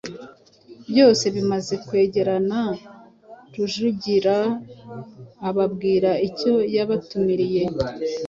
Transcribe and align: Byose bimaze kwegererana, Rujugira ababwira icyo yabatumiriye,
Byose 0.89 1.25
bimaze 1.35 1.73
kwegererana, 1.85 2.61
Rujugira 3.53 4.37
ababwira 5.49 6.11
icyo 6.27 6.53
yabatumiriye, 6.75 7.63